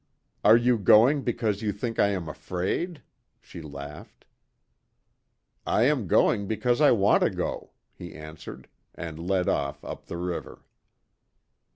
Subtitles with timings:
[0.43, 3.03] "Are you going because you think I am afraid?"
[3.39, 4.25] she laughed.
[5.63, 10.17] "I am going because I want to go," he answered, and led off up the
[10.17, 10.63] river.